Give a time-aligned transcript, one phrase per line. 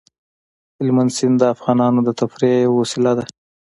[0.77, 3.23] هلمند سیند د افغانانو د تفریح یوه وسیله ده.